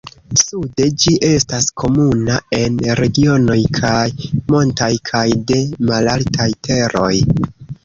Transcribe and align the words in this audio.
Sude 0.43 0.85
ĝi 1.01 1.11
estas 1.27 1.67
komuna 1.81 2.37
en 2.61 2.79
regionoj 3.01 3.59
kaj 3.77 4.01
montaj 4.57 4.91
kaj 5.13 5.25
de 5.55 5.61
malaltaj 5.93 6.51
teroj. 6.71 7.15